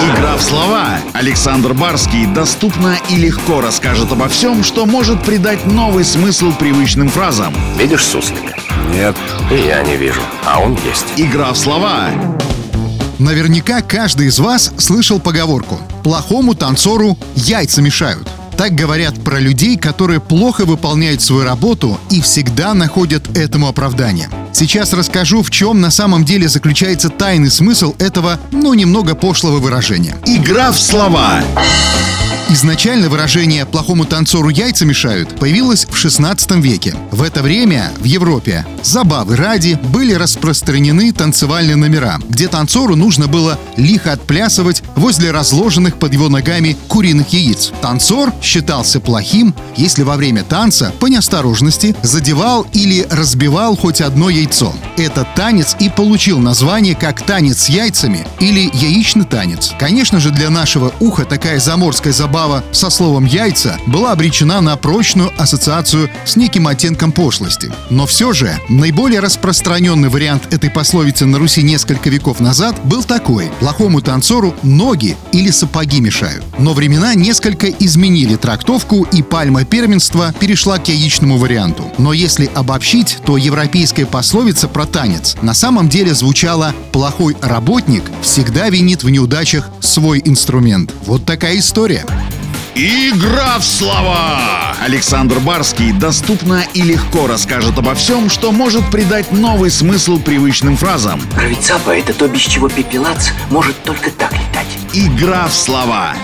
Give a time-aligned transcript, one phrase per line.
[0.00, 0.98] Игра в слова.
[1.12, 7.54] Александр Барский доступно и легко расскажет обо всем, что может придать новый смысл привычным фразам.
[7.78, 8.54] Видишь суслика?
[8.92, 9.16] Нет.
[9.50, 10.20] И я не вижу.
[10.46, 11.06] А он есть.
[11.16, 12.10] Игра в слова.
[13.18, 18.28] Наверняка каждый из вас слышал поговорку «плохому танцору яйца мешают».
[18.56, 24.28] Так говорят про людей, которые плохо выполняют свою работу и всегда находят этому оправдание.
[24.54, 30.16] Сейчас расскажу, в чем на самом деле заключается тайный смысл этого, ну, немного пошлого выражения.
[30.26, 31.42] Игра в слова.
[32.54, 36.94] Изначально выражение «плохому танцору яйца мешают» появилось в 16 веке.
[37.10, 43.58] В это время в Европе забавы ради были распространены танцевальные номера, где танцору нужно было
[43.76, 47.72] лихо отплясывать возле разложенных под его ногами куриных яиц.
[47.82, 54.72] Танцор считался плохим, если во время танца по неосторожности задевал или разбивал хоть одно яйцо.
[54.96, 59.72] Этот танец и получил название как танец с яйцами или яичный танец.
[59.78, 65.32] Конечно же, для нашего уха такая заморская забава со словом «яйца» была обречена на прочную
[65.36, 67.72] ассоциацию с неким оттенком пошлости.
[67.90, 73.50] Но все же наиболее распространенный вариант этой пословицы на Руси несколько веков назад был такой–
[73.60, 76.44] плохому танцору ноги или сапоги мешают.
[76.58, 81.90] Но времена несколько изменили трактовку, и пальма первенства перешла к яичному варианту.
[81.98, 88.68] Но если обобщить, то европейская пословица про танец на самом деле звучала «плохой работник всегда
[88.68, 90.92] винит в неудачах свой инструмент».
[91.06, 92.04] Вот такая история.
[92.74, 94.74] Игра в слова!
[94.84, 101.20] Александр Барский доступно и легко расскажет обо всем, что может придать новый смысл привычным фразам.
[101.34, 104.66] Правицапа— это то, без чего пепелац может только так летать.
[104.92, 106.14] Игра в слова.